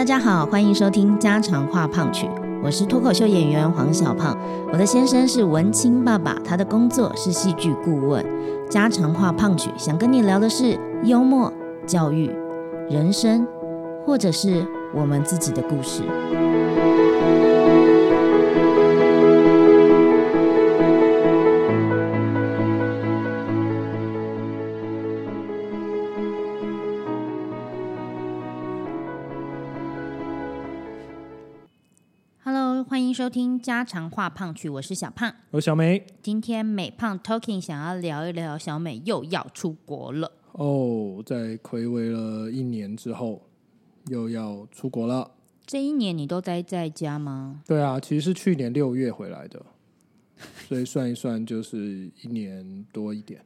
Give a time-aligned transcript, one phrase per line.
[0.00, 2.26] 大家好，欢迎收听家常话胖曲，
[2.64, 4.34] 我是脱口秀演员黄小胖。
[4.72, 8.24] 我的先生是文青爸爸，他的工作是戏剧顾问。
[8.70, 11.52] 家常话胖曲想跟你聊的是幽默、
[11.84, 12.34] 教育、
[12.88, 13.46] 人生，
[14.06, 16.02] 或者是我们自己的故事。
[33.20, 35.30] 收听家常话胖曲，我是小胖。
[35.50, 40.32] 我是小美今天美胖 Talking 想要聊一聊小美又要出国了。
[40.52, 43.42] 哦，在暌违了一年之后，
[44.06, 45.32] 又要出国了。
[45.66, 47.62] 这一年你都待在家吗？
[47.66, 49.62] 对啊，其实是去年六月回来的，
[50.66, 53.44] 所以算一算就是一年多一点。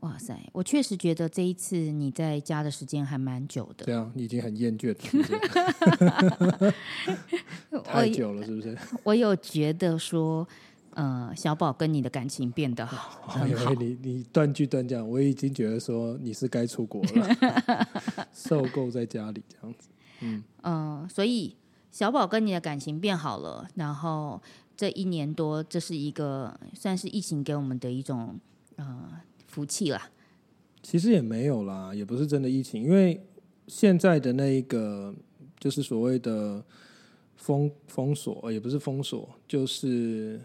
[0.00, 3.84] 哇塞，我确实觉得这一次你在家的时间还蛮久的。
[3.84, 4.94] 这样你已经很厌倦
[6.60, 6.74] 了？
[7.84, 8.76] 太久了，是不是？
[9.04, 10.48] 我有觉得说，
[10.94, 13.36] 呃，小宝跟你的感情变得好。
[13.78, 17.86] 你你断句断讲，我已经觉得说你是该出国了，
[18.32, 19.88] 受够在家里这样子。
[20.62, 21.54] 嗯、所以
[21.90, 24.40] 小宝跟你的感情变好了，然后
[24.76, 28.38] 这一年多，这是一个算是疫情给我们的一种
[28.76, 29.10] 呃
[29.50, 30.10] 福气啦。
[30.82, 33.20] 其实也没有啦，也不是真的疫情，因为
[33.66, 35.14] 现在的那一个
[35.58, 36.64] 就是所谓的
[37.36, 40.40] 封封锁，呃也不是封锁，就是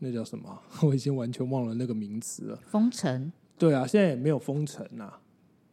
[0.00, 0.60] 那叫什么？
[0.82, 2.56] 我已经完全忘了那个名词了。
[2.66, 5.20] 封城，对啊，现在也没有封城啊。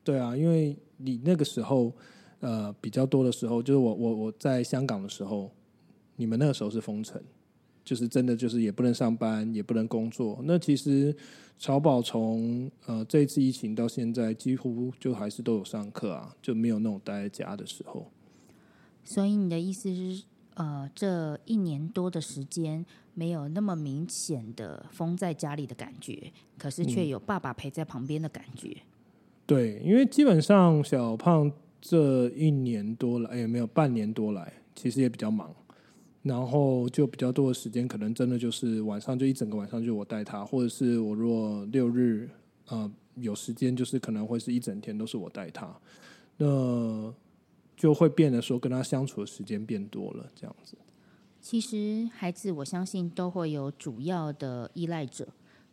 [0.04, 1.94] 对啊，因为你那个时候
[2.40, 5.52] 呃比较多的时候，就是我我我在香港的时候，
[6.16, 7.22] 你们那个时候是封城，
[7.90, 10.40] 就是真的就是也不能上班，也不能工作。
[10.44, 11.12] 那其实
[11.58, 18.06] 潮宝从呃这一次疫情到现在，几乎就还是都有上课啊，就没有那种待在家的时候。
[19.04, 20.24] 所以你的意思是，
[20.54, 28.78] 呃，这一年多的时间没有那么明显的封在家里的感觉，可是却有爸爸陪在旁边的感觉。
[29.48, 31.52] 对，因为基本上小胖
[31.82, 35.52] 这一年多来，也没有半年多来，其实也比较忙，
[36.22, 42.30] 然后就比较多的时间，可能真的就是晚上就一整个晚上就我带他，或者是我若六日
[42.68, 45.74] 呃有时间，就是可能会是一整天都是我带他，
[46.38, 47.14] 那
[47.76, 50.78] 就会变得说跟他相处的时间变多了，这样子。
[51.42, 55.26] 其实孩子，我相信都会有主要的依赖者。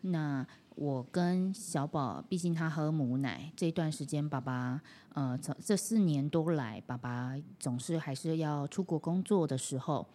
[0.02, 0.46] 那
[0.76, 4.80] 我跟小宝，毕竟他喝母奶这段时间，爸爸
[5.14, 10.06] 呃，从这四年多来，爸爸总是还是要出国工作的时候，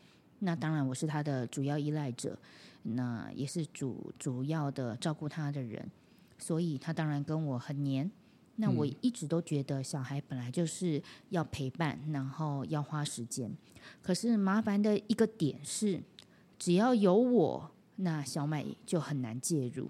[0.44, 2.38] 那当然我是他的主要依赖者，
[2.84, 5.90] 那也是主主要的照顾他的人，
[6.38, 8.10] 所以他当然跟我很黏。
[8.58, 13.52] 那我一直都觉得小孩本来就是要陪伴，然后要花时间。
[14.02, 16.00] 可是麻烦的一个点是，
[16.60, 19.90] 只要有我，那小美就很难介入。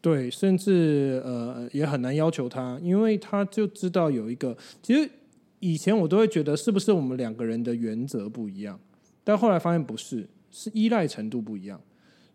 [0.00, 5.08] 对，甚至呃也很难要求他，因为他就知道有一个，其实
[5.60, 8.80] 以前我都会觉得是不是我们两个人的原则不一样，
[9.24, 11.80] 但后来发现不是，是依赖程度不一样，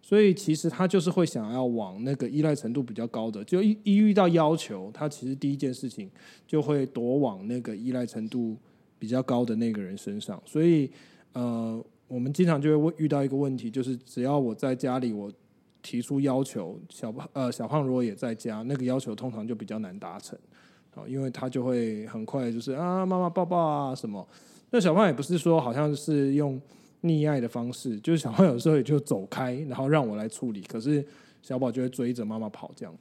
[0.02, 6.10] 所以其实他就是会想要往那个依赖程度比较高的，就一一遇到要求，他其实第一件事情
[6.46, 8.58] 就会躲往那个依赖程度
[8.98, 10.90] 比较高的那个人身上，所以
[11.34, 15.32] 呃，我们经常就会遇到一个问题，就是只要我在家里我。
[15.84, 20.38] 提出要求，小胖呃小胖如果也在家，那个要求通常就比较难达成，
[20.94, 24.28] 啊，因为他就会很快就是啊妈妈抱抱啊什么。
[24.70, 26.62] 那小胖也不是说好像是用
[27.04, 31.06] 溺爱的方式，就是小胖有时候也就走开，然后让我来处理，可是
[31.42, 32.94] 小宝就会追着妈妈跑这样。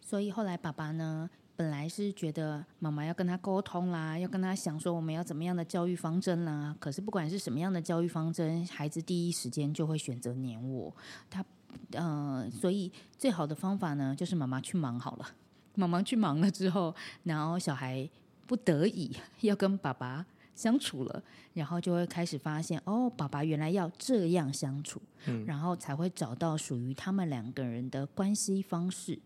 [0.00, 6.74] 所以后来爸爸呢，本来是觉得妈妈要跟他沟通啦，要跟他想说我们要怎么样的教育方针啦。
[6.78, 10.94] 可是不管是什么样的教育方针，孩子第一时间就会选择黏我。
[11.28, 11.44] 他
[11.90, 15.26] 呃，所以最好的方法呢，就是妈妈去忙好了。
[15.74, 18.08] 妈妈去忙了之后，然后小孩
[18.46, 19.10] 不得已
[19.42, 21.22] 要跟爸爸相处了，
[21.54, 29.18] 然后就会开始发现，哦，爸爸原来要这样相处，嗯然后才会找到属于他们两个人的关系方式。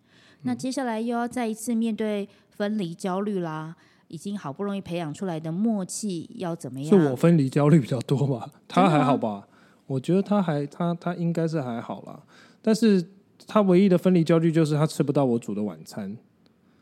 [0.43, 3.76] 那接下来又要再一次面对分离焦虑啦，
[4.08, 6.88] 已经好不容易培养出来的默契要怎么样？
[6.88, 8.50] 是我分离焦虑比较多吧？
[8.66, 9.46] 他还好吧？
[9.87, 12.23] 我觉得他还他他应该是还好啦，
[12.62, 13.06] 但是
[13.46, 16.16] 他唯一的分离焦虑就是他吃不到我煮的晚餐。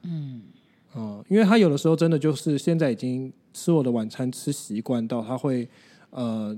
[0.03, 0.38] 嗯，
[0.99, 5.69] 哦、因为他有的时候真的就是现在已经吃我的晚餐吃习惯到他会
[6.11, 6.57] 呃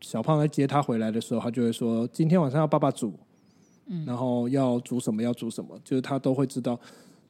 [0.00, 3.12] 小胖来接他回来的时候，他就会说今天晚上要爸爸煮，
[3.86, 6.78] 嗯，然后要煮什么要煮什么，就是他都会知道。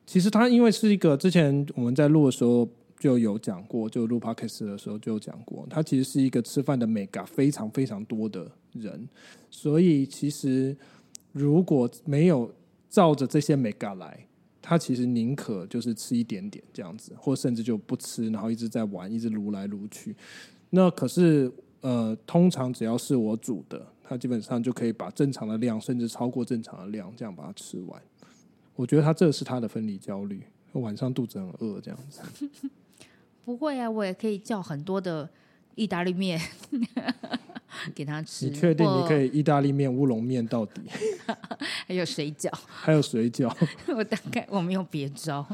[0.07, 2.69] 其实他因为是一个之前我们在录的时候，
[2.99, 9.09] 就有讲过，就录 podcast 的时候就有讲过，他其实是一个吃饭的美感非常非常多的人，
[9.51, 10.77] 所以其实
[11.33, 12.51] 如果没有
[12.91, 14.27] 照着这些美感来，
[14.67, 20.17] 他其实宁可就是吃一点点这样子，或甚至就不吃，然后一直在玩，一直撸来撸去。
[20.71, 21.53] 那可是
[21.83, 28.03] 呃，通常只要是我煮的，他基本上就可以把正常的量，甚至超过正常的量，这样把它吃完。
[28.75, 32.49] 我觉得他这是他的分离焦虑，晚上肚子很饿这样子。
[33.45, 35.29] 不会啊，我也可以叫很多的
[35.75, 36.41] 意大利面
[37.95, 38.47] 给他吃。
[38.47, 39.29] 你确定你可以？
[39.29, 40.81] 意大利面、乌龙面到底？
[41.87, 43.55] 还有水饺，还有水饺？
[43.95, 45.47] 我大概我没有别招。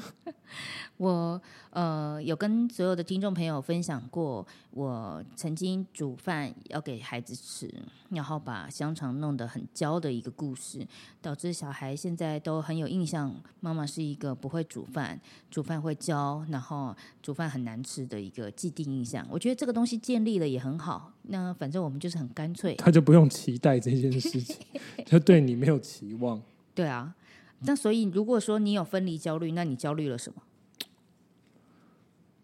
[1.00, 7.72] 我呃有跟所有的听众朋友分享过，我曾经煮饭要给孩子吃，
[8.10, 10.86] 然后把香肠弄得很焦的一个故事，
[11.22, 15.18] 导致小孩现在都很有印象，妈妈是一个不会煮饭、
[15.50, 19.26] 煮饭会焦，然后煮饭很难吃的一个既定印象。
[19.30, 24.54] 我觉得这个东西建立了也很好，那反正我们就是很干脆，他就不用期待这件事情，
[25.08, 26.42] 他对你没有期望。
[26.74, 27.14] 对啊。
[27.62, 30.42] 那所以如果说你有分离焦虑，那你焦虑了什么？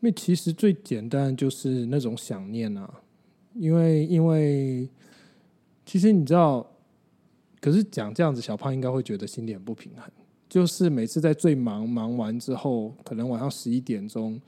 [0.00, 3.00] 因为其实最简单就是那种想念啊，
[3.54, 4.88] 因为因为
[5.84, 6.64] 其实你知道，
[7.60, 10.04] 可是讲这样子，小胖应该会觉得心里很不平衡。
[10.48, 14.40] 就是每次在最忙忙完之后，可能晚上十一点钟，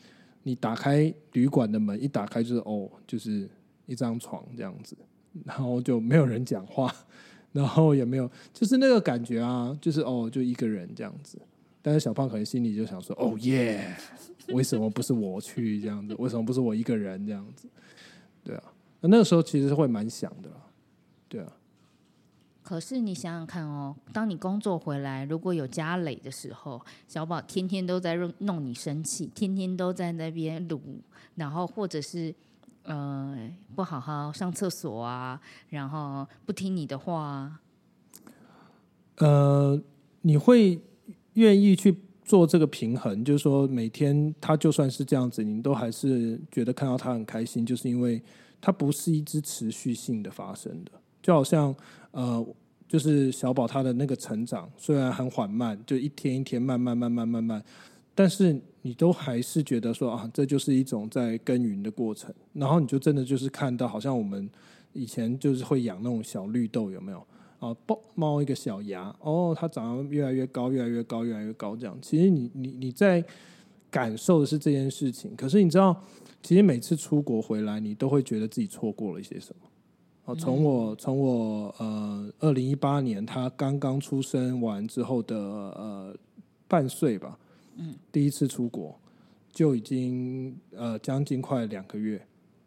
[0.44, 3.48] 你打开旅馆的门，一打开就是哦，就是
[3.86, 4.96] 一张床这样子，
[5.44, 6.94] 然后就没有人讲话，
[7.52, 11.36] 然后也没有，就是那个感觉啊，就是哦，就一个人这样子。
[11.88, 13.96] 但是小胖可能心里就想说：“哦耶，
[14.52, 16.14] 为什么不是我去这样子？
[16.18, 17.66] 为什么不是我一个人这样子？”
[18.44, 18.62] 对啊，
[19.00, 20.56] 那那个时候其实是会蛮想的啦，
[21.30, 21.50] 对啊。
[22.62, 31.00] 可是你想想看哦，当你工作回来，如果有家累的时候，小宝天天都在弄弄你生气，天天都在那边撸，
[31.36, 32.34] 然后或者是
[32.82, 35.40] 呃不好好上厕所啊，
[35.70, 37.60] 然后不听你的话啊，
[39.16, 39.80] 呃，
[40.20, 40.78] 你会
[41.38, 48.20] 愿意去做这个平衡，就是说每天他就算是这样子，你都还是觉得看到他很开心，就是因为
[48.60, 50.90] 它不是一直持续性的发生的，
[51.22, 51.74] 就好像
[52.10, 52.44] 呃，
[52.88, 57.64] 就是小宝他的那个成长虽然很缓慢，就一天一天慢慢慢慢慢慢，
[58.14, 64.50] 但是你都还是觉得说啊，这就是一种在耕耘的过程，然后你就真的就是看到，好像我们
[64.92, 67.24] 以前就是会养那种小绿豆，有没有？
[67.58, 71.98] 啊，爆冒一个小芽，哦，它长得越来越高，越来越高，越来越高，这样。
[72.00, 73.24] 其实你你你在
[73.90, 76.00] 感受的是这件事情，可是你知道，
[76.42, 79.68] 其实每次出国回来，你都会觉得自己错过了一些什么。
[80.26, 86.14] 哦，从我从我呃二零一八年他刚刚出生完之后的呃
[86.68, 87.38] 半岁吧，
[87.76, 88.94] 嗯，第一次出国
[89.50, 92.20] 就已经呃将近快两个月，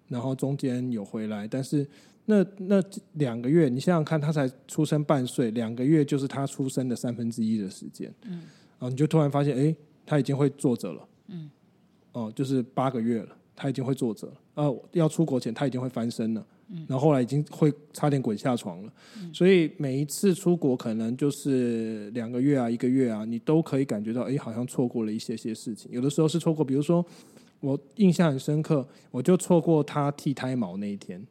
[0.08, 1.88] 然后中间有回来，但是
[2.32, 2.84] 那那
[3.14, 8.44] 两个月，你想想看，他才出生半岁，两个月就是他出生的三分之一的时间，嗯，
[8.80, 9.76] 啊你就突然发现，哎，
[10.06, 11.50] 他已经会坐着了，嗯，
[12.14, 16.42] 哦，就是八个月了，他已经会坐着了，呃，要出国前他已经会翻身了。
[16.74, 18.94] 嗯然后后来已经会差点滚下床了，
[19.34, 25.92] 所以每一次出国可能就是两个月啊、一个月啊，你都可以感觉到，哎，好像错过了一些些事情。
[25.92, 27.06] 有的时候是错过，比如说
[27.60, 31.22] 我印象很深刻，我就错过他剃胎毛那一天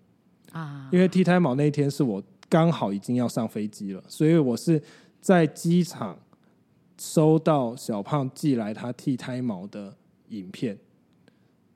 [0.53, 4.83] 啊，因为剃胎毛那一天是我刚好已经要上飞机了，所以我是
[5.21, 6.19] 在机场
[6.99, 9.95] 收到小胖寄来他剃胎毛的
[10.29, 10.79] 影片。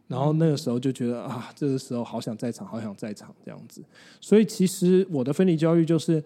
[0.07, 3.83] 然后那个时候就觉得啊，这个时候好想在场，好想在场这样子。
[4.21, 6.23] 所以其实我的分离焦虑就是，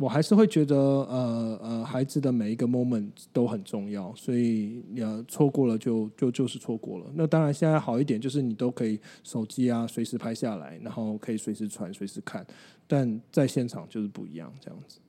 [0.00, 7.04] 我还是会觉得呃呃，孩子的每一个 moment 都很重要，所以你要错过了就就就是错过了。
[7.14, 12.46] 那当然现在好一点，就是你都可以手机啊随时拍下来，然后可以随时传、随时看。
[12.86, 15.00] 但在现场就是不一样这样子。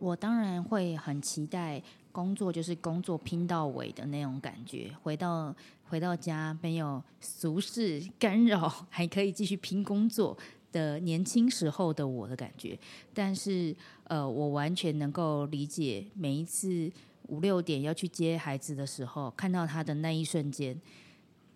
[0.00, 10.36] 我当然会很期待工作就是工作拼到尾的那种感觉，回到回到家没有俗事干扰，还可以继续拼工作
[10.72, 12.78] 的年轻时候的我的感觉。
[13.12, 13.74] 但是
[14.04, 16.90] 呃，我完全能够理解每一次
[17.28, 20.80] 五六点要去接孩子的时候，看到他的那一瞬间，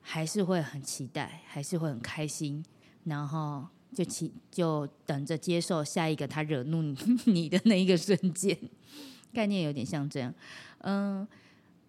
[0.00, 2.64] 还是会很期待，还是会很开心，
[3.04, 3.66] 然后。
[3.94, 6.96] 就期就等着接受下一个他惹怒你
[7.32, 8.58] 你的那一个瞬间，
[9.32, 10.34] 概念有点像这样。
[10.78, 11.24] 嗯，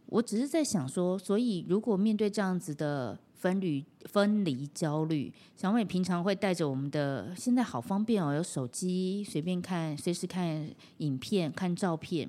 [0.05, 12.27] 我只是在想说，所以如果面对这样子的分离分离焦虑，小美平常会带着我们的，现在好方便哦，有手机随便看，随时看影片、看照片。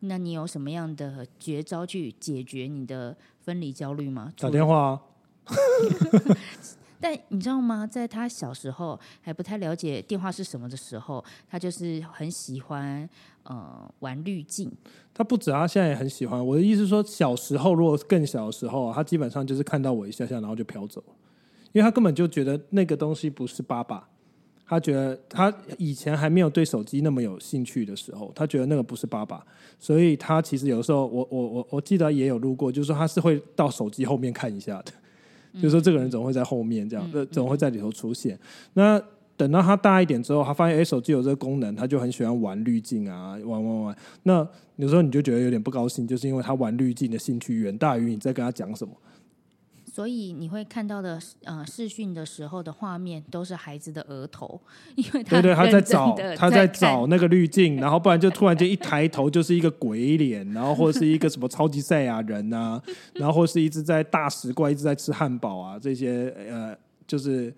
[0.00, 4.32] 那你有什么样的绝招去解决你的分离焦虑吗？
[4.36, 5.00] 打电话。
[7.00, 7.86] 但你知道吗？
[7.86, 13.08] 在他小时候还不太了解电话是什么的时候，他就是很喜欢
[13.44, 14.70] 呃玩滤镜。
[15.14, 16.44] 他不止，他现在也很喜欢。
[16.44, 21.02] 我的意思是说，小时候如果更小的时候，他基本上就是看到我一下下，然后就飘走，
[21.72, 24.08] 因为他根本就觉得那个东西不是爸爸。
[24.68, 29.46] 他觉得他以前还没有对手机那么有兴趣的时候，他觉得那个不是爸爸，
[29.78, 34.92] 所以他其实有时候，我我我我记得也有录过，就是说他是会到手机后面看一下的。
[35.56, 38.38] 就是说，这个人总会在后面这样，呃，总会在里头出现。
[38.74, 39.00] 那
[39.36, 43.96] 等到他大一点之后，他发现哎，手机有这个功能，他就很喜欢玩滤镜啊，玩玩玩。
[44.22, 44.46] 那
[44.76, 48.94] 有时候你就觉得有点不高兴，就是因为他玩滤镜的兴趣远大于你在跟他讲什么。
[49.96, 54.60] 所以你会看到的，呃，视讯的时候的画面都是孩子的额头，
[54.94, 62.78] 因为他对对，他在找他在找那个滤镜，然后不然就突然间一抬头就是一个鬼脸，然后或者是一个什么超级赛亚人啊，
[63.14, 66.76] 然后或是一直在大石怪一直在吃汉堡啊，这些呃，
[67.06, 67.50] 就是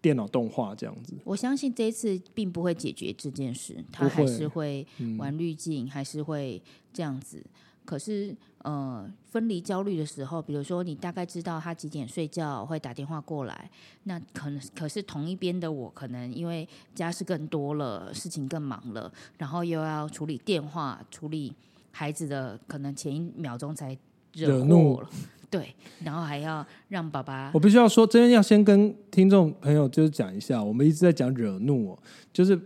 [0.00, 1.12] 电脑动画这样子。
[1.24, 4.86] 我相信这一次并不会解决这件事，他还是会
[5.18, 7.44] 玩滤镜，还是会这样子。
[7.90, 13.68] 可是，呃，分离焦虑的时候，比如说你大概知道他几点睡觉，会打电话过来，
[14.04, 21.52] 那可能可是同一边的我，可能因为家事更多了，事情更忙了，然后又要处理电话，处理
[21.90, 23.98] 孩子的，可能前一秒钟才
[24.34, 25.10] 惹怒了，
[25.50, 27.50] 对，然后还要让爸爸。
[27.52, 31.98] 我必须要说，这边要先跟听众朋友就是讲一下，我们一直在讲惹怒，
[32.32, 32.56] 就是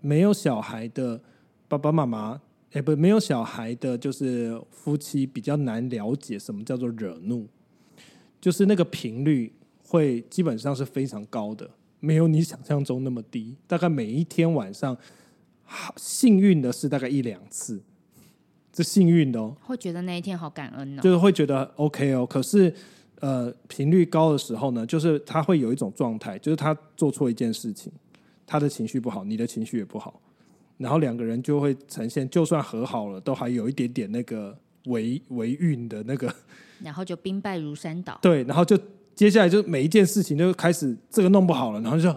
[0.00, 1.20] 没有小孩的
[1.68, 2.40] 爸爸妈妈。
[2.74, 7.46] 哎，不，没有小孩的，就是夫妻比较难了解什么叫做惹怒，
[8.40, 9.52] 就是那个频率
[9.86, 13.56] 会基本上是非常高的，没有你想象中那么低。
[13.68, 14.96] 大概每一天晚上，
[15.96, 17.80] 幸运的是大概一两次，
[18.72, 19.56] 这幸运的哦。
[19.60, 22.26] 会觉得那一天好感恩哦，就是会觉得 OK 哦。
[22.26, 22.74] 可是，
[23.20, 27.92] 呃，频率高的时候呢，就是他会有一种状态，就是他做错一件事情，
[28.44, 30.20] 他的情绪不好，你的情绪也不好。
[30.76, 36.32] 然后两个人就会呈现，就算和好了，都还有一点点那个维维运的那个，
[36.82, 38.18] 然后就兵败如山倒。
[38.20, 38.78] 对，然后就
[39.14, 42.12] 接下来就每一件事情就开始这个弄不好了，然后就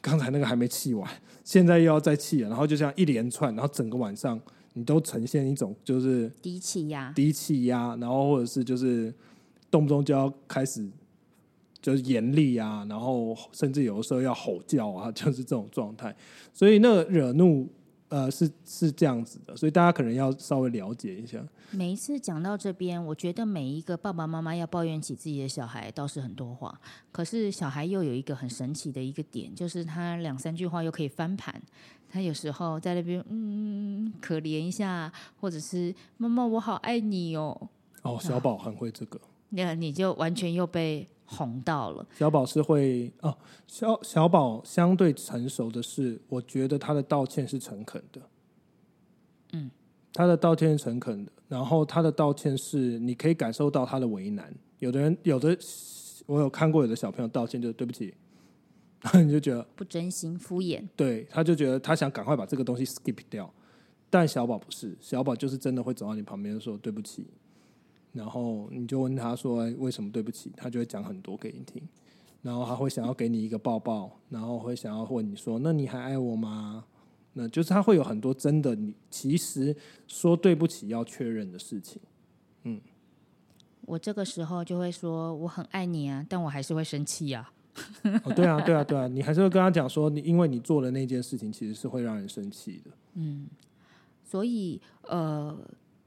[0.00, 1.08] 刚才那个还没气完，
[1.44, 4.40] 现在又要再气了，然后就这样一连串，然后整个晚上
[4.72, 9.14] 你都呈现一种就是低气压，低气压，然后或者是就是
[9.70, 10.88] 动不动就要开始。
[11.80, 16.14] 就是严厉啊，然后甚至有的时候要吼叫啊， 就是这种状态。
[16.52, 17.68] 所以那个惹怒，
[18.08, 19.56] 呃，是是这样子的。
[19.56, 21.38] 所以大家可能要稍微了解一下。
[21.70, 26.80] 每一次讲到这边，我觉得每一个爸爸妈妈要抱怨起自己的小孩，倒是很多话。
[27.12, 31.62] 可是小孩又有一个很神奇的一个点，就是他两三句话又可以翻盘。
[32.10, 37.68] 他有时候在那边嗯可怜一下，或者是妈妈我好爱你哦。
[38.00, 39.20] 哦，小宝很会这个。
[39.50, 41.06] 那你就完全又被。
[41.30, 43.36] 哄到了，小宝是会哦，
[43.66, 48.22] 小小宝相对成熟的是，我觉得他的道歉是诚恳的，
[49.52, 49.70] 嗯，
[50.14, 54.50] 他的道歉是诚恳的，然后他的道歉是你可以感受到他的为难。
[54.78, 55.54] 有的人有的
[56.24, 58.14] 我有看过，有的小朋友道歉就对不起，
[59.22, 63.52] 你就觉得不真心敷衍，对，他就觉得他想赶快把这个东西 skip 掉，
[64.08, 67.26] 但小宝不是，小宝就是真的会走到你旁边说对不起。
[68.18, 71.80] 然后你就问他说：“为什么对不起？”他就会讲很多给你听，
[72.42, 76.84] 然后他会想要给你一个抱抱，然后会想要问你说：“那你还爱我吗？”
[77.34, 79.74] 那就是他会有很多真的，你其实
[80.08, 82.02] 说对不起要确认的事情。
[82.64, 82.80] 嗯，
[83.82, 87.48] 我这个时候就会说：“我很爱你啊，但我还是会生气呀。”
[88.24, 93.46] 哦，对啊，对啊，对啊，你还是会跟他讲说：“你因为你做的那件事情，其实是会让人生气的。”嗯，
[94.24, 95.56] 所以呃。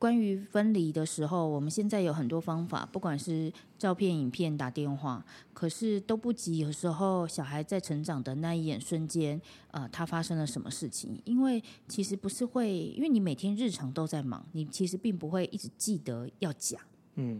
[0.01, 9.39] 关于分离的时候，我们现在有很多方法，不管是照片、影片、打电话，可是都不及有时候小孩在成长的那一眼瞬间，
[9.69, 11.21] 呃，他发生了什么事情？
[11.23, 16.81] 因为其实不是会，因为你每天日常都在忙，你其实并不会一直记得要讲。
[17.13, 17.39] 嗯，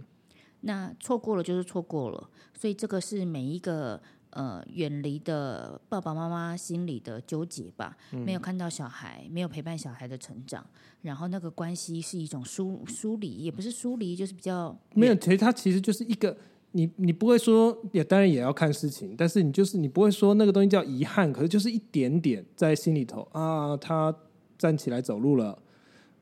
[0.59, 3.99] 那错过了就是错过了，所以这个是每一个。
[4.31, 10.65] 呃，远离的爸爸妈妈心里的纠结吧，没有看到小孩，没有陪伴小孩的成长，
[11.01, 15.15] 然后那个关系是一种疏疏离，也不是疏离，就是比较没有。
[15.15, 16.35] 其实它其实就是一个，
[16.71, 24.15] 你你不会说，也当然也要看事情，但是你就是你不会说那个东西叫遗憾，可是就是一点点在心里头啊，他
[24.57, 25.57] 站起来走路了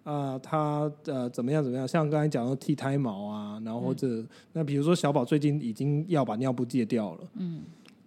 [0.04, 7.62] 啊，他呃怎么样怎么样，像刚才讲的剃胎毛啊，然后或者那比如说小宝最近已经要把尿布戒掉了，嗯。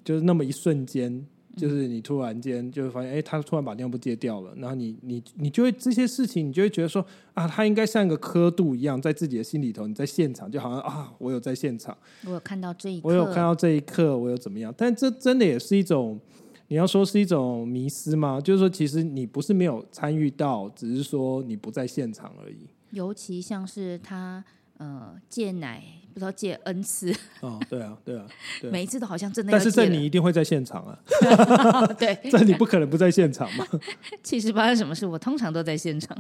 [0.04, 1.25] 就是那么一瞬间，
[1.56, 7.04] 就是你突然间就会发现，哎、他突然把尿布戒掉了，然后你你你就会这些事情，你就会觉得说
[7.35, 16.21] 啊，他应该像一个刻度一样，在自己的心里头，你在现场就好像啊，我有在现场，我有看到这一刻，我有看到这一刻，我有怎么样，但这真的也是一种。
[16.68, 18.40] 你要说是一种迷失吗？
[18.40, 22.66] 就是说，其实你不是没有参与到，只是说你不在现场而已。
[22.92, 24.42] 尤其像是他
[24.82, 25.80] 呃戒奶，
[26.12, 28.26] 不知道戒 N 次，哦，对啊，对啊，
[28.60, 28.72] 对啊。
[28.72, 30.98] 每一次都好像真的但是这你一定会在现场啊，
[31.98, 33.64] 对， 这你不可能不在现场嘛。
[34.24, 36.16] 其实发生什么事，我通常都在现场。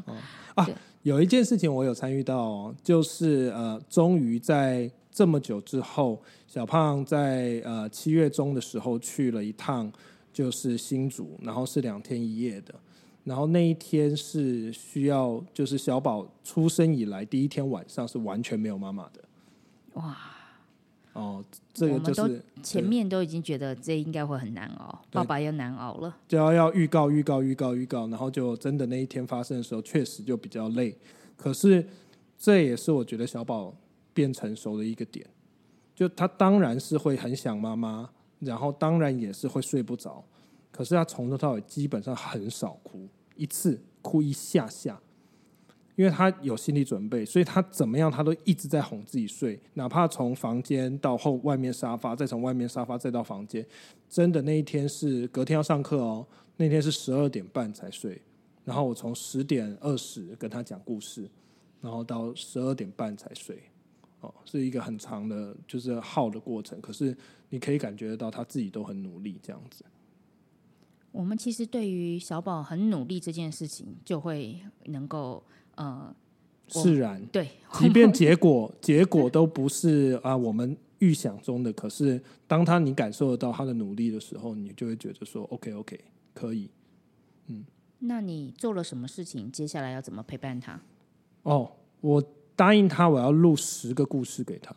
[0.54, 0.68] 啊
[1.02, 9.90] 有一件事情我有参与到、哦，就是呃，终于在这么久之后，小胖在呃七月中的时候去了一趟，
[10.32, 12.72] 就是新竹，然后是两天一夜的。
[13.24, 19.22] 然后那一天是需要，就是小宝出生以来第一天晚上是完全没有妈妈的。
[19.94, 20.16] 哇，
[21.12, 26.16] 哦，这个就是前面都已经觉得这应该会很难熬，爸爸要难熬了。
[26.26, 30.96] 就要要预告预告预告预告，然后就真的那一天发生的时候，确实就比较累。
[31.36, 31.86] 可是
[32.38, 33.74] 这也是我觉得小宝
[34.12, 35.26] 变成熟的一个点，
[35.94, 38.08] 就他当然是会很想妈妈，
[38.40, 40.24] 然后当然也是会睡不着，
[40.72, 45.00] 可是他从头到尾基本上很少哭，一次哭一下下。
[45.94, 53.64] 因为他有心理准备，所以他怎么样，他都一直在哄自己睡，哪怕从房间到后外面沙发，再从外面沙发再到房间，
[54.08, 56.26] 真的那一天是隔天要上课哦，
[56.56, 58.20] 那天是十二点半才睡，
[58.64, 61.28] 然后我从十点二十跟他讲故事，
[61.82, 63.62] 然后到十二点半才睡，
[64.20, 66.80] 哦，是一个很长的，就是耗的过程。
[66.80, 67.14] 可是
[67.50, 69.84] 你可以感觉得到他自己都很努力这样子。
[71.12, 75.42] 我们其实对于小宝很努力这件事情，就会能够
[75.76, 76.14] 呃，
[76.74, 86.00] 我释然，对，即便结果 结果都不是啊我们预想中的，可是当他你感受得到他的努力的时候，你就会觉得说 OK OK
[86.34, 86.70] 可以。
[88.04, 89.48] 那你做了什么事情？
[89.52, 90.80] 接下来要怎么陪伴他？
[91.44, 92.20] 哦，我
[92.56, 94.74] 答应他我要录十个故事给他。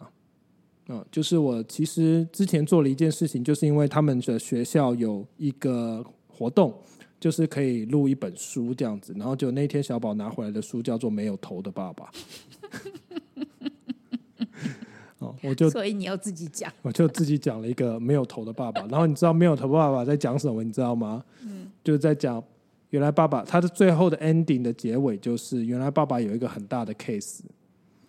[0.89, 6.05] 嗯，就是我其实之前做了一件事情，就是因为他们的学校有一个
[6.37, 6.73] 活动，
[7.19, 12.05] 就是可以录一本书这样子，然后就那天小宝拿回来的书叫做《没有头的爸爸》。
[15.19, 16.71] 哦，我就所以你要自己讲。
[16.83, 20.61] 我就自己讲了一个没有头的爸爸，然后你知道没有头爸爸在讲什么？
[20.61, 21.23] 你知道吗？
[21.41, 22.43] 嗯，就是在讲
[22.89, 27.39] 原来爸爸他的最后的 ending 的结尾就是原来爸爸有一个很大的 case，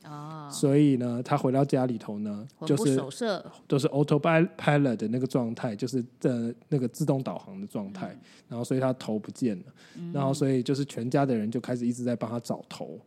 [0.09, 8.17] 哦，所以呢，他回到家里头呢，就是守舍，都是 autopilot 的那个状态，就是的那个自动导航的状态，
[8.49, 9.65] 然后所以他头不见了，
[10.13, 12.99] 然后所以就是全家的人就开始一直在帮他找头，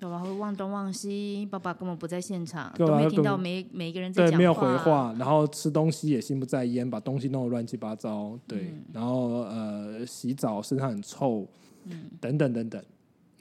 [0.00, 4.66] 爸爸会忘东忘西，爸爸根本不在现场，都没听到每每一个人在对，讲没有回。
[4.76, 8.84] 话，然后吃东西也心不在焉，把东西弄得乱七八糟，对，嗯。
[8.92, 11.48] 然后呃洗澡身上很臭，
[12.20, 12.84] 等等等等，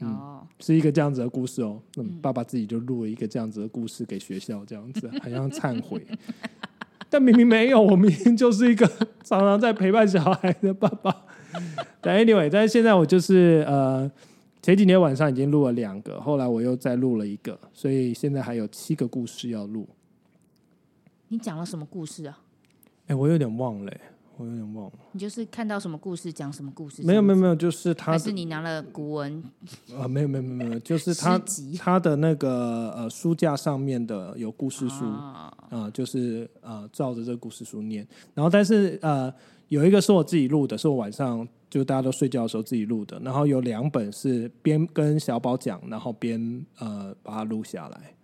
[0.06, 1.82] 哦，是一个这样子的故事哦。
[1.98, 6.06] 嗯，爸爸自己就录了一个这样子的故事给学校，这样子 好像忏悔，
[7.10, 8.88] 但明明没有，我明明就是一个
[9.24, 11.26] 常常在陪伴小孩的爸爸。
[12.02, 14.12] 但 anyway，但是现在我就是呃，
[14.62, 19.88] 前几天晚上已经录了两个，后来我又再录了一个，所以现在还有七个故事要录。
[21.28, 22.40] 你讲了什么故事啊？
[23.08, 23.92] 哎，我有点忘了、
[24.38, 24.94] 我有点忘了。
[25.12, 27.04] 你就是看到什么故事讲什么故事？
[27.04, 29.44] 没有没有有，没有，就是他还是你拿了古文
[29.98, 31.42] 啊，没有没有没有没有，就是 他
[31.78, 35.90] 他的那个呃书架上面的有故事书啊、啊？
[35.92, 39.34] 就是呃照着这个故事书念，然后但是呃
[39.70, 48.16] 有一个是我自己录的，是我晚上就大家都睡觉的时候自己录的，然后有两本是边跟小宝讲，然后边呃把它录下来。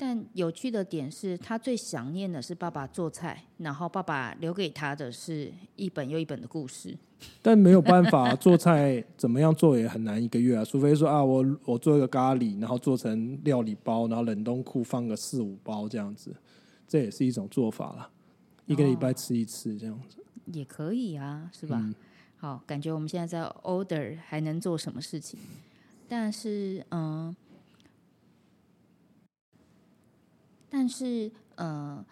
[0.00, 6.96] 但有趣的点是他最想念的是爸爸做菜，然后爸爸留给他的是一本又一本的故事。
[7.42, 16.32] 但没有办法，做菜怎么样做也很难一个月啊，除非说啊，我我做一个咖喱，然后做成料理包，然后冷冻库放个四五包这样子，
[16.86, 18.08] 这也是一种做法啦。
[18.66, 20.18] 一个礼拜吃一次这样子，
[20.52, 21.76] 也可以啊，是吧？
[21.82, 21.92] 嗯
[22.40, 25.40] 好，感觉我们现在在 order 还能做什么事情？
[26.08, 27.34] 但是，嗯、
[30.70, 32.04] 但是，呃，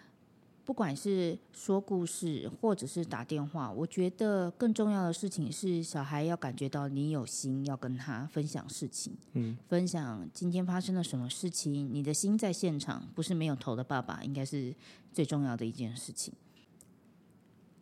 [0.64, 14.74] 不管是说故事或者是打电话，我觉得更重要的事情是小孩要感觉到你有心，要跟他分享事情，嗯，分享今天发生了什么事情，你的心在现场，不是没有头的爸爸，应该是
[15.12, 16.32] 最重要的一件事情。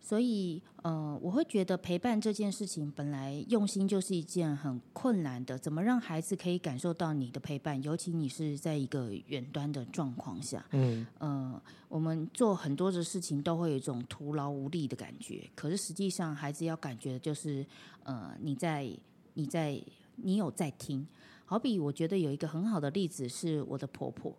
[0.06, 5.58] 所以，呃，我会觉得陪伴这件事情本来用心就是一件很困难的。
[5.58, 7.82] 怎么让孩子可以感受到你的陪伴？
[7.82, 15.48] 尤其你是在一个远端的状况下，嗯，呃，我们做很多的事情都会有一种徒劳无力的感觉。
[15.54, 17.64] 可是实际上，孩子要感觉的就是，
[18.02, 18.86] 呃，你在，
[19.32, 19.82] 你在，
[20.16, 21.06] 你有在听。
[21.46, 24.36] 好比我觉得有一个很好的例子是我的婆婆。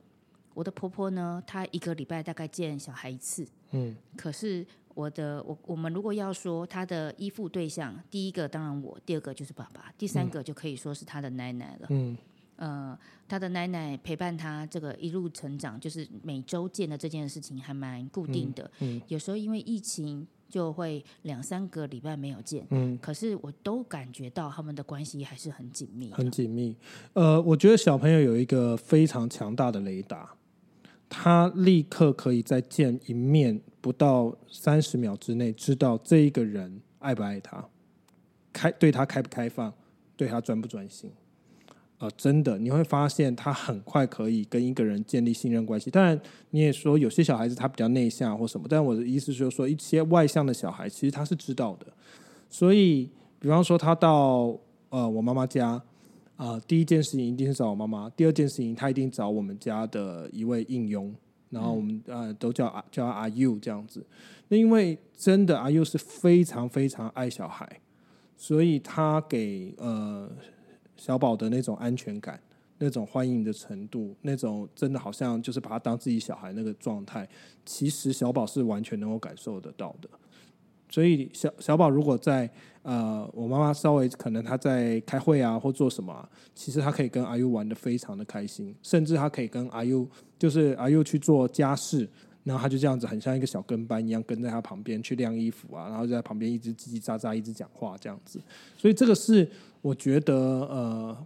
[0.54, 3.48] 我的婆婆呢，她一个礼拜大概见小孩一次。
[3.76, 11.88] 嗯，可是我的我我们如果要说他的依附对象，第一个当然我，第二个就是爸爸，第三个就可以说是他的奶奶了。
[11.90, 12.18] 嗯，
[12.56, 18.72] 呃，他的奶奶陪伴他这个一路成长，就是每周见的这件事情还蛮固定的。
[18.80, 22.66] 嗯，有时候因为疫情就会两三个礼拜没有见。
[22.70, 26.74] 嗯，可是我都感觉到他们的关系还是很紧密，很紧密。
[27.12, 30.34] 呃，我觉得小朋友有一个非常强大的雷达。
[31.18, 37.66] 他立刻可以在见一面不到三十秒之内，知道这一个人爱不爱他，
[38.52, 39.74] 开对他开不开放，
[40.18, 41.10] 对他专不专心。
[42.00, 45.90] 呃，真的你会发现他很快可以跟一个人建立信任关系。
[45.90, 51.88] 当然，你也说有些小孩子他比较内向或什么，但我的意思就是说，一些外向的小孩其实他是知道的。
[52.50, 55.82] 所以，比方说他到呃我妈妈家。
[56.38, 61.14] 啊，第一件事情一定是找我妈妈，第二件事情他一定找我们家的一位应佣，
[61.50, 64.06] 然后我们呃都叫阿叫阿 U 这样子。
[64.50, 67.80] 那因为真的阿 U 是非常非常爱小孩，
[68.36, 70.30] 所以他给呃
[70.98, 72.38] 小宝的那种安全感、
[72.80, 77.28] 那种欢迎的程度、那种真的好像就是把他当自己小孩那个状态，
[77.66, 80.10] 其实小宝是完全能够感受得到的。
[80.90, 82.50] 所以小小宝如果在
[82.84, 92.08] 呃，我妈妈稍微可能他在开会啊或做什么，其实他可以跟阿 U 玩的非常的开心，甚至他可以跟阿 U 就是阿 U 去做家事，
[92.44, 98.40] 然后他就这样子很像一个小跟班一样跟在他旁边去晾衣服啊，然后就在旁边一直叽叽喳喳一直讲话这样子。
[98.78, 99.50] 所以这个是
[99.82, 101.26] 我觉得呃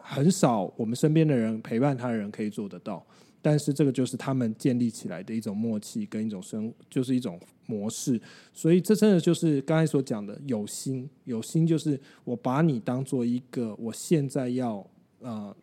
[0.00, 3.06] 很少我们身边的人陪伴他的人可以做得到。
[3.40, 8.20] 但是这个就是他们建立起来的一种默契跟一种生，就是一种模式。
[8.52, 14.84] 所以这真的就是刚才所讲的有心，有心就是我把你当做一个我现在要
[15.20, 15.54] 呃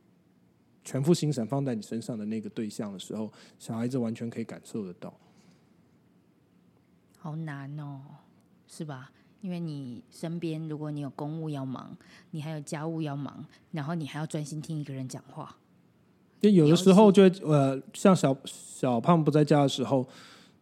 [0.84, 5.14] 全副心神放在你身上的那个对象的时候，小孩子完全可以感受得到。
[7.18, 8.02] 好难哦，
[8.68, 9.12] 是吧？
[9.42, 11.96] 因为你身边如果你有公务要忙，
[12.32, 15.56] 你还有家务要忙，然后你还要专心听一个人讲话。
[16.46, 20.08] 就有的时候就会呃，像小小胖不在家的时候，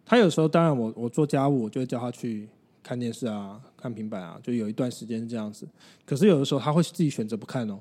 [0.06, 2.48] 他有时候当然我我做家务，我就会叫他去
[2.82, 5.68] 看电视啊、看平板啊，就有一段时间是这样子。
[6.06, 7.78] 可是有的时候他会自己选择不看哦。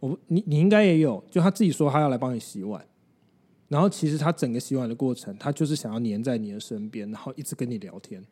[0.00, 2.84] 我你你应该也有，就他自己说他要来帮你洗碗，
[3.68, 8.22] 然后其实他整个洗碗的过程，他就是想要黏在你的身边，然后一直跟你聊天。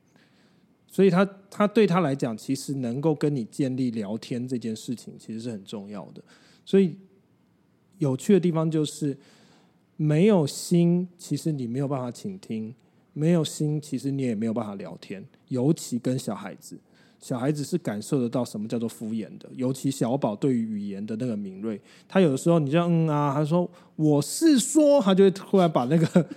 [0.86, 6.22] 所以他他对他来讲，其实能够跟你建立聊天这件事情，其实是很重要的。
[6.62, 6.98] 所以。
[7.98, 9.16] 有趣的地方就是，
[9.96, 12.74] 没有心，其实你没有办法倾听；
[13.14, 15.26] 没有心，其实你也没有办法聊天。
[15.48, 16.78] 尤其跟小孩子，
[17.18, 19.48] 小孩子是感受得到什么叫做敷衍的。
[19.54, 26.28] 尤其小宝对于语言的那个敏锐，他有的时候你这样嗯啊，他说我是说，他就会突然把那个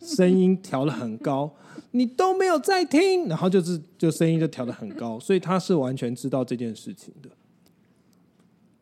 [0.00, 1.52] 声音调的很高，
[1.90, 7.28] 你都没有在听，然后就是就声音就调的很高，所以他是完全知道这件事情的。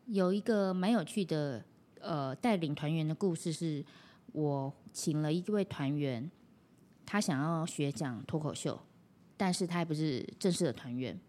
[0.05, 1.63] 有一个蛮有趣的。
[2.01, 3.83] 呃，带领团员的故事是，
[4.31, 6.29] 我请了一位团员，
[7.05, 8.79] 他想要学讲脱口秀，
[9.35, 11.19] 但是他还不是正式的团员。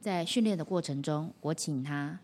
[0.00, 2.20] 在训练的过程中，我请他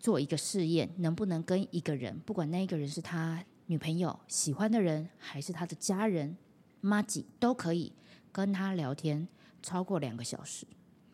[0.00, 6.36] 做一个试验，能不能跟一个人，不管那一个人是他女朋友、喜欢的人，还是他的家人、
[6.80, 7.92] 妈吉，都可以
[8.32, 9.28] 跟他聊天
[9.62, 10.66] 超过两个小时。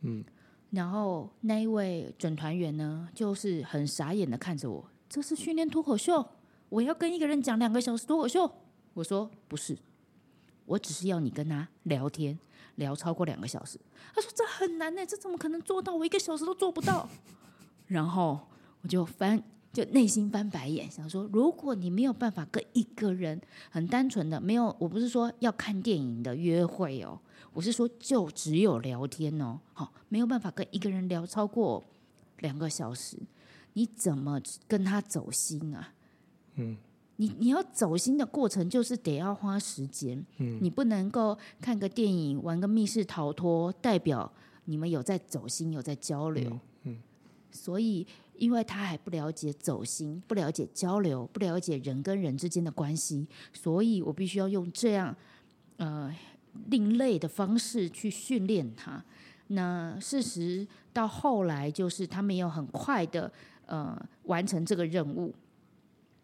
[0.02, 0.24] 嗯，
[0.70, 4.88] 然后那一位准团员呢，就是很傻眼的看着我。
[5.10, 6.24] 这是训练脱口秀，
[6.68, 8.48] 我要跟一个人讲两个小时脱口秀。
[8.94, 9.76] 我说不是，
[10.64, 12.38] 我只是要你跟他聊天，
[12.76, 13.76] 聊超过两个小时。
[14.14, 15.92] 他说这很难呢，这怎么可能做到？
[15.92, 17.08] 我一个小时都做不到。
[17.88, 18.38] 然后
[18.82, 19.42] 我就翻，
[19.72, 27.18] 就内心翻白眼，想说：如果你没有办法跟一个人很单纯的，没有，我不是说要看电影的约会哦，
[27.52, 31.84] 我是说就只有聊天哦，好，没有办法跟一个人聊超过
[32.38, 33.18] 两个小时。
[33.74, 35.92] 你怎么跟他走心啊？
[36.56, 36.76] 嗯，
[37.16, 40.24] 你你要走心的过程就是得要花时间。
[40.38, 44.30] 嗯，你不能够看个电影、玩个密室逃脱，代表
[44.64, 46.58] 你们有在走心、有在交流。
[46.82, 46.98] 嗯，
[47.50, 48.06] 所以
[48.36, 55.14] 因为他还不了解走心、不了解交流、不了解人跟人之间的关系，所以我必须要用这样
[55.76, 56.14] 呃
[56.66, 59.04] 另类的方式去训练他。
[59.48, 63.30] 那事实到后来，就是他没有很快的
[63.70, 65.34] 呃完成这个任务。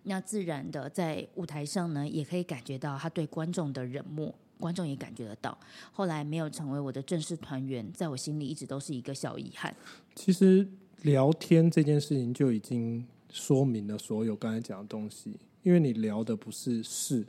[0.09, 5.59] 那自然的在舞台上呢，也可以感觉到他对观众的冷漠，观众也感觉得到。
[5.91, 9.75] 后来没有成为我的正式团员，在我心里一直都是一个小遗憾。
[10.15, 10.65] 其实
[11.03, 17.27] 聊天这件事情就已经说明了所有刚才讲的东西，因为你聊的不是事，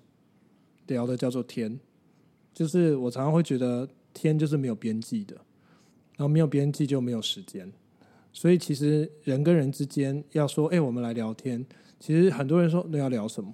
[0.86, 1.80] 聊的叫做天。
[2.53, 5.36] 就是我常常会觉得天就是没有边际的，
[6.15, 7.71] 然后没有边际就没有时间，
[8.31, 11.65] 所以其实人跟人之间要说，哎，我们来聊天。
[11.99, 13.51] 其实很多人说那要聊什么，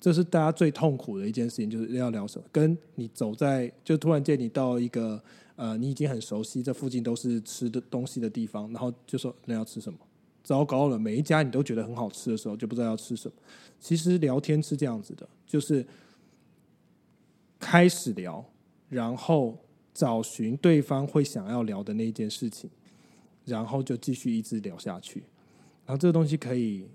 [0.00, 2.44] 这是大家最痛苦的一件事情，就是要聊什么。
[2.50, 5.22] 跟你走在，就突然间你到一个
[5.56, 9.98] 呃，你已经很熟悉，这附近都是吃的东西的地方，然后就说那要吃什么？
[10.42, 13.34] 糟糕了，每一家你都觉得很好吃的时候，就不知道要吃什么。
[13.78, 15.86] 其实聊天是这样子的，就是
[17.58, 18.42] 开始聊，
[18.88, 19.58] 然后
[19.92, 22.70] 找寻对方会想要聊的那一件事情，
[23.50, 25.20] 然后就继续一直聊下去。
[25.86, 26.86] 然后这个东西可以。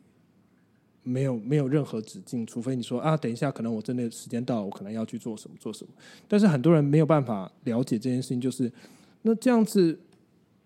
[1.07, 5.93] 没有没有任何止境，除非你说啊，等一下，可能我真的时间到了，我可能要去做什么做什么。
[6.27, 8.71] 但是很多人没有办法了解这件事情，就是
[9.21, 9.99] 那这样子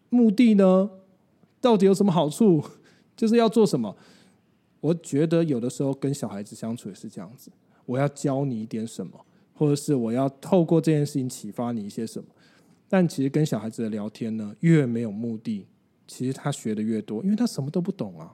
[0.08, 0.90] 目的呢，
[1.60, 2.64] 到底有什么好处？
[3.18, 3.94] 就是要做什么？
[4.80, 7.52] 我觉得有的时候跟小孩子相处也是这样子，
[7.86, 9.12] 我要教你一点什么，
[9.54, 12.26] 或者是我要透过这件事情启发你一些什么。
[12.88, 15.66] 但其实跟小孩子的聊天呢，越没有目的，
[16.10, 18.34] 其实他学的越多，因为他什么都不懂啊。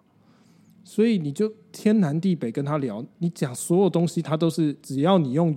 [0.84, 5.54] 所以你就天南地北跟他聊，你讲所有东西，他都是只要你用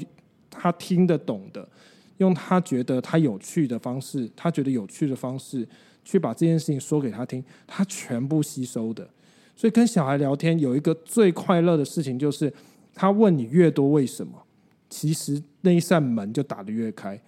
[0.51, 1.69] 他听得懂的，
[2.17, 5.69] 用他觉得他有趣的方式，他觉得有趣的方式
[6.03, 9.09] 去把这件事情说给他听，他全部吸收的。
[9.55, 12.53] 所以跟小孩聊天有一个最快乐的事情，就是
[12.95, 14.43] 他问你越多为什么，
[14.89, 17.21] 其实那一扇门就打得越开。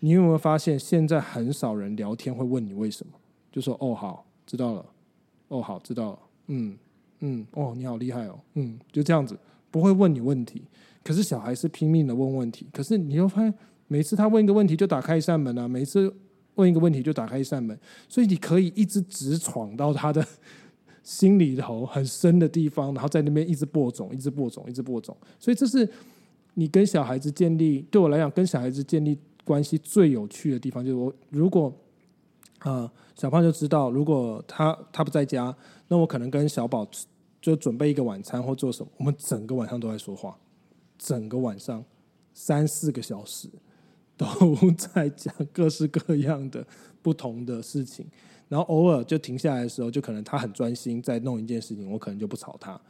[0.00, 3.12] 你有没有发现，现在很少人聊天会问你为什么，
[3.52, 4.86] 就说哦好知道了，
[5.48, 6.76] 哦好知道了，嗯。
[7.20, 9.34] 嗯，哦，你好厉害哦，嗯，就这样子，
[9.70, 10.62] 不会问你问题。
[11.02, 13.54] 可是小孩是拼命的问问题，可是你又发现，
[13.88, 16.14] 每次他问一个问题就打开一扇门啊，每次
[16.56, 20.22] 问一个问题就打开一扇门，所以你可以一直直闯到他的
[21.02, 25.16] 心里头很深的地方，然后在那边一直播种，一直播种，一直播种。
[25.40, 25.88] 所以这是
[26.52, 31.72] 你跟小孩子建立，对我来讲，跟小孩子建立关系最有趣的地方，就是我如果
[32.70, 35.54] 啊，小胖就知道，如果他他不在家。
[35.88, 36.84] 那我可能跟小宝
[37.40, 40.36] 就准备一个晚餐或做什么，我们整个晚上都在说话，
[40.98, 41.84] 整个晚上
[42.34, 43.48] 三四个小时
[44.16, 44.26] 都
[44.76, 46.66] 在讲各式各样的
[47.00, 48.04] 不同的事情，
[48.48, 52.80] 然后偶尔就停下来的时候，就可能他很专心在弄一件事情，我可能就不吵他，然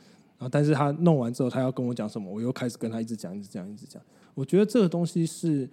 [0.40, 4.00] 后但是他弄完之后，他要跟我讲什么，我又开始跟他一直讲，一直讲，一直讲。
[4.34, 5.68] 我觉得这个东西是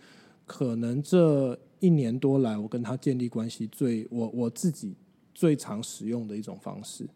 [0.45, 4.95] 可能这一年多来我跟他建立关系最我我自己。
[5.35, 7.09] 最常使用的一种方式。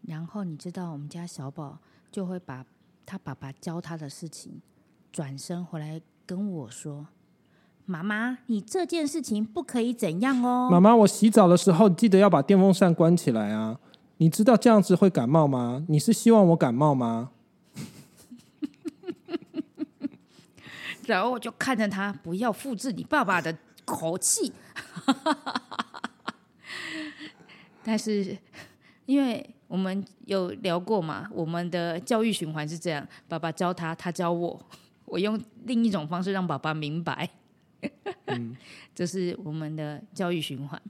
[0.00, 1.78] 然后你知道，我们家小宝
[2.10, 2.66] 就会把
[3.06, 4.60] 他爸爸教他的事情，
[5.12, 7.06] 转身回来跟我说
[7.86, 13.78] ：“妈妈，你这件事情不可以怎样哦。”妈妈，我洗澡的时候记得要把电风扇关起来啊！
[14.16, 15.84] 你知道这样子会感冒吗？
[15.88, 17.30] 你是希望我感冒吗？
[21.06, 24.52] 然后我就看着他，不要复制你爸爸的口气。
[27.84, 28.36] 但是，
[29.06, 34.60] 因为我们有聊过嘛，我们的教育循环是这样：爸爸教他，他教我，
[35.04, 37.28] 我用另一种方式让爸爸明白。
[38.26, 38.56] 嗯，
[38.94, 40.80] 这是我们的教育循环。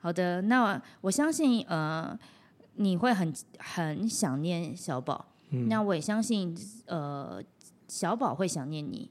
[0.00, 2.18] 好的，那我相信，呃，
[2.74, 5.26] 你会很很想念小宝。
[5.50, 6.56] 嗯，那我也相信，
[6.86, 7.40] 呃，
[7.86, 9.08] 小宝会想念你。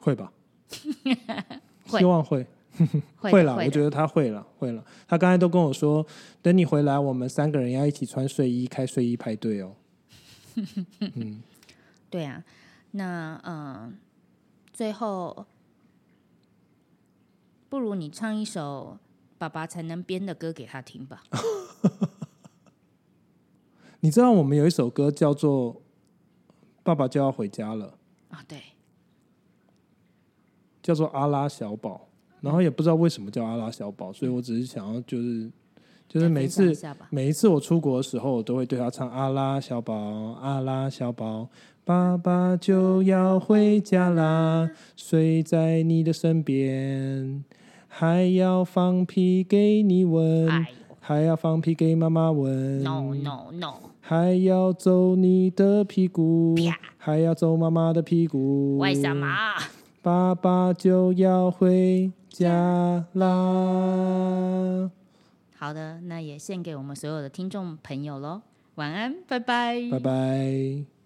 [0.00, 0.32] 会吧？
[1.86, 2.44] 希望会。
[3.18, 4.82] 会了，我觉得他会了，会了。
[5.06, 6.06] 他刚才都跟我说，
[6.40, 9.74] 等你回来，我们三个人要一起穿睡衣开睡衣派对哦。
[11.16, 11.42] 嗯，
[12.08, 12.42] 对啊。
[12.92, 13.98] 那嗯，
[14.72, 15.44] 最后
[17.68, 18.96] 不如你唱一首
[19.36, 21.22] 爸爸才能编的歌给他听吧。
[23.98, 25.74] 你知道我们有一首歌叫做
[26.82, 27.98] 《爸爸就要回家了》
[28.34, 28.42] 啊？
[28.48, 28.62] 对，
[30.90, 32.08] 叫做阿拉小宝。
[32.40, 35.50] 然后也不知道为什么叫阿拉小宝，所以我只是想要就是
[36.08, 36.74] 就是每次
[37.10, 39.94] 每一次我出国的时候，我都会对他唱阿拉小宝，
[40.40, 41.48] 阿拉小宝，
[41.84, 47.44] 爸爸就要回家啦，睡在你的身边，
[47.86, 50.48] 还要放屁给你闻，
[50.98, 52.82] 还要放屁给妈妈闻。
[52.82, 56.56] No no no，还要走你的屁股，
[56.96, 58.78] 还要走妈妈的屁股。
[58.78, 59.14] 为什？
[59.14, 59.26] 么？
[60.02, 64.90] 爸爸就要回家啦。
[65.56, 68.40] 好的，那也献给我们所有的听众朋友喽。
[68.76, 70.99] 晚安，拜拜，拜拜。